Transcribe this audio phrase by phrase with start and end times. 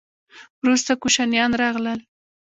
[0.63, 1.99] وروسته کوشانیان راغلل